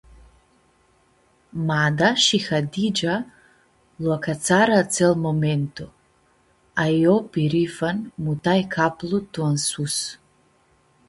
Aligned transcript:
Mada 1.67 2.09
shi 2.23 2.39
Hadigia 2.45 3.17
lu-acãtsarã 4.01 4.75
atsel 4.83 5.13
momentu, 5.25 5.85
a 6.83 6.85
io 7.03 7.15
pirifan 7.31 7.97
mutai 8.23 8.61
caplu 8.73 9.17
tu 9.31 9.39
ãnsus. 9.51 9.95